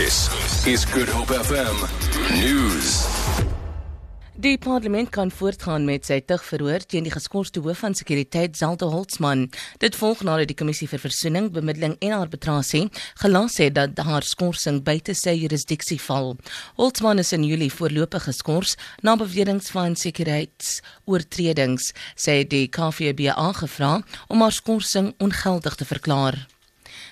This 0.00 0.30
is 0.64 0.84
Good 0.88 1.08
Hope 1.12 1.34
FM 1.34 1.76
News. 2.40 3.04
Die 4.32 4.58
parlement 4.58 5.08
kan 5.12 5.30
voortgaan 5.30 5.84
met 5.84 6.06
sy 6.08 6.22
tugverhoor 6.24 6.86
teen 6.88 7.04
die 7.04 7.12
geskorste 7.12 7.60
hoof 7.60 7.82
van 7.84 7.92
sekuriteit 7.98 8.56
Zaldo 8.56 8.88
Holtzman. 8.88 9.50
Dit 9.84 9.98
volg 10.00 10.22
nadat 10.24 10.48
die 10.48 10.56
kommissie 10.56 10.88
vir 10.88 11.02
versoening, 11.02 11.50
bemiddeling 11.52 11.98
en 12.00 12.14
arbitrasie 12.16 12.86
gelas 13.20 13.58
het 13.60 13.74
dat 13.76 14.00
haar 14.06 14.24
skorsing 14.24 14.78
buite 14.86 15.12
sy 15.12 15.34
jurisdiksie 15.36 16.00
val. 16.00 16.32
Holtzman 16.80 17.20
is 17.20 17.34
in 17.36 17.44
Julie 17.44 17.68
voorlopig 17.68 18.24
geskort 18.30 18.80
na 19.04 19.18
beweringe 19.20 19.68
van 19.74 19.98
sekuriteitsoortredings, 20.00 21.92
sê 22.16 22.40
die 22.48 22.70
KVB 22.72 23.28
aangevra 23.36 23.98
om 24.32 24.46
haar 24.46 24.56
skorsing 24.62 25.12
ongeldig 25.20 25.76
te 25.76 25.88
verklaar. 25.92 26.40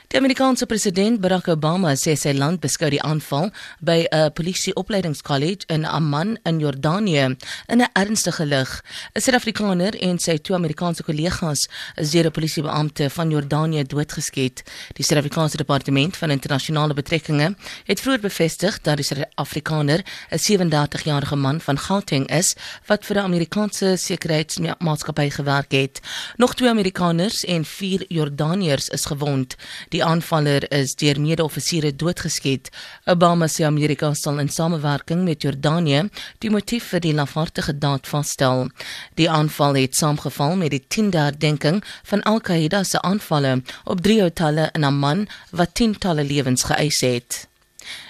Die 0.09 0.16
Amerikaanse 0.16 0.64
president 0.64 1.20
Barack 1.20 1.50
Obama 1.52 1.91
sê 2.00 2.14
sy 2.16 2.30
land 2.32 2.62
beskou 2.62 2.88
die 2.88 3.00
aanval 3.04 3.50
by 3.84 4.06
'n 4.09 4.30
polisieopleidingskollege 4.33 5.69
in 5.69 5.84
Amman 5.84 6.38
in 6.48 6.60
Jordanië 6.60 7.37
in 7.69 7.83
'n 7.83 7.91
ernstige 7.92 8.47
lig. 8.47 8.83
'n 9.14 9.20
Suid-Afrikaner 9.20 9.95
en 10.00 10.19
sy 10.19 10.38
twee 10.38 10.56
Amerikaanse 10.56 11.02
kollegas 11.02 11.69
is 11.97 12.10
deur 12.10 12.24
'n 12.24 12.30
polisiebeampte 12.30 13.10
van 13.10 13.30
Jordanië 13.30 13.84
doodgeskiet. 13.84 14.62
Die 14.95 15.05
Suid-Afrikaanse 15.05 15.56
Departement 15.56 16.16
van 16.16 16.30
Internasionale 16.30 16.95
Betrekkinge 16.95 17.56
het 17.84 18.00
vroeër 18.00 18.20
bevestig 18.20 18.80
dat 18.80 18.97
die 18.97 19.05
Suid-Afrikaner 19.05 20.05
'n 20.30 20.38
37-jarige 20.38 21.36
man 21.36 21.61
van 21.61 21.78
Gauteng 21.78 22.30
is 22.30 22.56
wat 22.86 23.05
vir 23.05 23.16
'n 23.16 23.25
Amerikaanse 23.25 23.97
sekuriteitsmaatskappy 23.97 25.30
gewerk 25.30 25.72
het. 25.72 26.00
Nog 26.36 26.55
twee 26.55 26.70
Amerikaners 26.70 27.45
en 27.45 27.64
vier 27.64 28.05
Jordaniërs 28.09 28.88
is 28.88 29.05
gewond. 29.05 29.56
Die 29.88 29.98
Die 29.98 30.07
aanvaller 30.07 30.62
is 30.70 30.93
deur 30.95 31.19
mede-offisiere 31.19 31.91
doodgeskiet. 31.98 32.69
Obama 33.11 33.48
sê 33.51 33.65
Amerika 33.66 34.12
sal 34.15 34.39
in 34.39 34.51
samewerking 34.56 35.25
met 35.27 35.43
Jordanië 35.43 36.05
die 36.39 36.53
motief 36.55 36.92
vir 36.92 37.03
die 37.03 37.17
lafhartige 37.19 37.75
daad 37.83 38.06
vasstel. 38.06 38.69
Die 39.19 39.27
aanval 39.27 39.81
het 39.81 39.98
saamgeval 39.98 40.55
met 40.62 40.70
die 40.77 40.84
10de 40.87 41.25
herdenking 41.25 41.83
van 42.12 42.22
Al-Qaeda 42.22 42.84
se 42.87 43.03
aanvalle 43.03 43.59
op 43.84 44.06
drie 44.06 44.20
hotelle 44.22 44.70
in 44.78 44.87
Amman 44.87 45.27
wat 45.50 45.75
tientalle 45.75 46.22
lewens 46.22 46.69
geëis 46.70 47.03
het. 47.03 47.47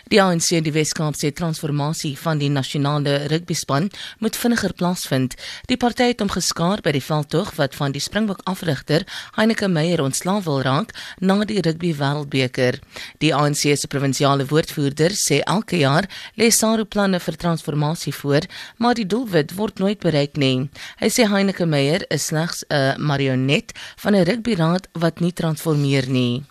Die 0.08 0.22
ANC 0.22 0.54
en 0.56 0.64
die 0.64 0.72
Weskaap 0.72 1.18
sê 1.20 1.28
transformasie 1.36 2.14
van 2.16 2.38
die 2.40 2.48
nasionale 2.48 3.26
rugbyspan 3.28 3.90
moet 4.24 4.38
vinniger 4.40 4.72
plaasvind. 4.72 5.34
Die 5.68 5.76
party 5.76 6.06
het 6.12 6.22
hom 6.24 6.30
geskaar 6.32 6.80
by 6.80 6.94
die 6.96 7.04
veldtog 7.04 7.50
wat 7.58 7.76
van 7.76 7.92
die 7.92 8.00
Springbok 8.00 8.40
afrigter 8.48 9.04
Heinike 9.36 9.68
Meyer 9.68 10.00
ontslae 10.00 10.40
wil 10.46 10.62
raak 10.64 10.94
na 11.20 11.44
die 11.44 11.60
rugby 11.60 11.92
wêreldbeker. 11.98 12.80
Die 13.20 13.34
ANC 13.36 13.66
se 13.76 13.92
provinsiale 13.92 14.48
woordvoerder 14.48 15.12
sê 15.12 15.42
elke 15.44 15.82
jaar 15.82 16.08
lê 16.40 16.48
SARU 16.48 16.88
planne 16.88 17.20
vir 17.20 17.36
transformasie 17.36 18.14
voor, 18.22 18.48
maar 18.78 18.96
die 18.96 19.06
doelwit 19.06 19.52
word 19.60 19.78
nooit 19.78 20.00
bereik 20.00 20.40
nie. 20.40 20.70
Hy 21.02 21.12
sê 21.12 21.28
Heinike 21.28 21.66
Meyer 21.68 22.08
is 22.08 22.30
slegs 22.32 22.64
'n 22.70 22.96
marionet 22.96 23.76
van 24.00 24.14
'n 24.14 24.24
rugbyraad 24.24 24.88
wat 24.92 25.20
nie 25.20 25.32
transformeer 25.32 26.08
nie. 26.08 26.44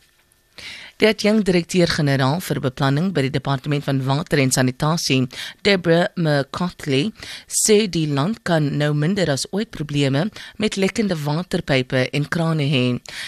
Die 0.97 1.05
adjunkt 1.05 1.45
direkteur-generaal 1.45 2.39
vir 2.41 2.57
beplanning 2.57 3.11
by 3.13 3.27
die 3.27 3.33
Departement 3.35 3.83
van 3.85 3.99
Water 4.07 4.39
en 4.41 4.49
Sanitasie, 4.49 5.27
Deborah 5.61 6.07
McCotley, 6.17 7.11
sê 7.45 7.83
die 7.85 8.07
land 8.09 8.39
kan 8.49 8.71
nou 8.79 8.95
minder 8.97 9.29
as 9.29 9.43
ooit 9.51 9.69
probleme 9.69 10.23
met 10.57 10.73
lekkende 10.81 11.13
waterpype 11.21 12.07
en 12.17 12.25
krane 12.33 12.65
hê. 12.71 12.81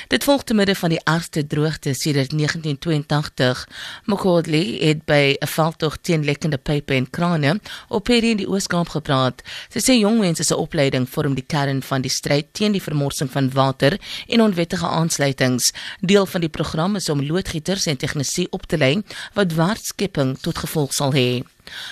Dit 0.09 0.25
volg 0.25 0.47
te 0.49 0.57
midde 0.57 0.73
van 0.79 0.95
die 0.95 1.01
ergste 1.03 1.43
droogte 1.45 1.93
sedert 1.93 2.33
1982. 2.33 3.61
McCotley 4.07 4.79
het 4.81 5.05
by 5.05 5.37
'n 5.37 5.45
veldtog 5.45 5.99
teen 6.01 6.25
lekkende 6.25 6.57
pype 6.57 6.97
en 6.97 7.05
krane 7.09 7.59
op 7.89 8.07
hierdie 8.07 8.31
in 8.31 8.41
die 8.41 8.49
Oos-Kaap 8.49 8.89
gepraat. 8.97 9.43
Sy 9.69 9.79
sê 9.79 9.99
jong 9.99 10.17
mense 10.17 10.43
se 10.43 10.57
opleiding 10.57 11.05
vorm 11.05 11.35
die 11.35 11.45
kern 11.45 11.83
van 11.83 12.01
die 12.01 12.09
stryd 12.09 12.47
teen 12.51 12.71
die 12.71 12.81
vermorsing 12.81 13.29
van 13.29 13.53
water 13.53 13.99
en 14.27 14.41
onwettige 14.41 14.87
aansluitings. 14.87 15.71
Deel 16.01 16.25
van 16.25 16.41
die 16.41 16.49
program 16.49 16.95
is 16.95 17.09
om 17.09 17.21
lood 17.21 17.47
loodgieters 17.59 17.85
en 17.85 17.97
tegnisie 17.97 18.47
op 18.51 18.65
te 18.65 18.77
lei 18.77 19.03
wat 19.33 19.53
waardskepping 19.53 20.37
tot 20.39 20.57
gevolg 20.57 20.93
sal 20.93 21.13
hê. 21.13 21.43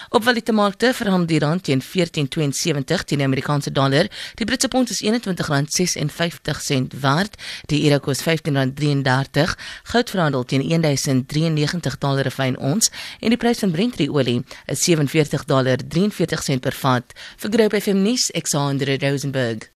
Op 0.09 0.23
valutamarkte 0.23 0.93
verhandel 0.93 1.27
die 1.27 1.39
rand 1.39 1.63
teen 1.63 1.81
14.72 1.81 3.03
teen 3.05 3.19
die 3.19 3.25
Amerikaanse 3.27 3.71
dollar. 3.71 4.07
Die 4.35 4.45
Britse 4.45 4.67
pond 4.67 4.89
is 4.89 5.03
R21.56 5.03 6.97
werd. 6.99 7.37
Die 7.67 7.83
euro 7.85 7.99
kos 7.99 8.23
R15.33. 8.23 9.53
Goud 9.83 10.09
verhandel 10.09 10.43
teen 10.45 10.65
1093 10.65 11.97
dollar 11.97 12.31
per 12.31 12.57
ons 12.57 12.89
en 13.19 13.29
die 13.29 13.37
prys 13.37 13.59
van 13.59 13.71
Brent 13.71 14.01
olie 14.09 14.43
is 14.65 14.89
$47.43 14.89 16.59
per 16.59 16.73
vat. 16.73 17.13
Vir 17.37 17.51
Groep 17.53 17.73
FM 17.77 18.01
nuus, 18.01 18.31
Alexander 18.33 18.97
Rosenburg. 18.97 19.69